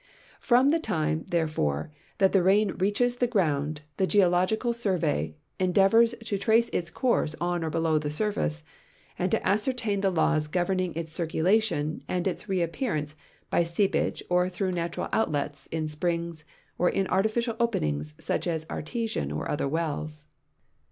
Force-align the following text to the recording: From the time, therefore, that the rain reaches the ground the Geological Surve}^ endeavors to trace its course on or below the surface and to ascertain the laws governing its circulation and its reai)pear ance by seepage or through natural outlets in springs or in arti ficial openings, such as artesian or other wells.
From 0.39 0.69
the 0.69 0.79
time, 0.79 1.25
therefore, 1.27 1.91
that 2.17 2.31
the 2.31 2.41
rain 2.41 2.69
reaches 2.79 3.17
the 3.17 3.27
ground 3.27 3.81
the 3.97 4.07
Geological 4.07 4.73
Surve}^ 4.73 5.35
endeavors 5.59 6.15
to 6.25 6.39
trace 6.39 6.69
its 6.69 6.89
course 6.89 7.35
on 7.39 7.63
or 7.63 7.69
below 7.69 7.99
the 7.99 8.09
surface 8.09 8.63
and 9.19 9.29
to 9.29 9.47
ascertain 9.47 10.01
the 10.01 10.09
laws 10.09 10.47
governing 10.47 10.95
its 10.95 11.13
circulation 11.13 12.01
and 12.07 12.25
its 12.25 12.45
reai)pear 12.45 12.97
ance 12.97 13.15
by 13.51 13.61
seepage 13.61 14.23
or 14.27 14.49
through 14.49 14.71
natural 14.71 15.07
outlets 15.13 15.67
in 15.67 15.87
springs 15.87 16.45
or 16.79 16.89
in 16.89 17.05
arti 17.05 17.29
ficial 17.29 17.55
openings, 17.59 18.15
such 18.19 18.47
as 18.47 18.65
artesian 18.71 19.31
or 19.31 19.51
other 19.51 19.67
wells. 19.67 20.25